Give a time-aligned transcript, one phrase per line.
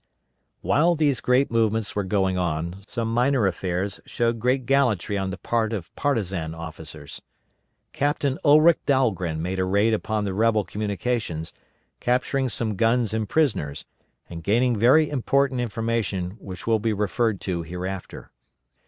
[0.61, 5.37] While these great movements were going on, some minor affairs showed great gallantry on the
[5.37, 7.21] part of partisan officers.
[7.93, 11.53] Captain Ulric Dahlgren made a raid upon the rebel communications,
[11.99, 13.85] capturing some guns and prisoners,
[14.27, 18.31] and gaining very important information which will be referred to hereafter.